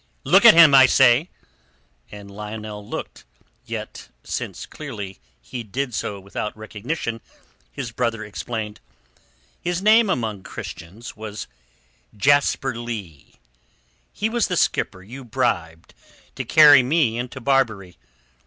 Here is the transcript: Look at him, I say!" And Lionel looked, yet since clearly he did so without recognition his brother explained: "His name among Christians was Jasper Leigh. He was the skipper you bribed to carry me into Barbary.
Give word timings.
Look 0.23 0.45
at 0.45 0.55
him, 0.55 0.73
I 0.73 0.87
say!" 0.87 1.29
And 2.11 2.31
Lionel 2.31 2.83
looked, 2.83 3.23
yet 3.67 4.09
since 4.23 4.65
clearly 4.65 5.19
he 5.39 5.61
did 5.61 5.93
so 5.93 6.19
without 6.19 6.57
recognition 6.57 7.21
his 7.71 7.91
brother 7.91 8.25
explained: 8.25 8.79
"His 9.61 9.79
name 9.79 10.09
among 10.09 10.41
Christians 10.41 11.15
was 11.15 11.45
Jasper 12.17 12.75
Leigh. 12.79 13.35
He 14.11 14.27
was 14.27 14.47
the 14.47 14.57
skipper 14.57 15.03
you 15.03 15.23
bribed 15.23 15.93
to 16.33 16.45
carry 16.45 16.81
me 16.81 17.19
into 17.19 17.39
Barbary. 17.39 17.99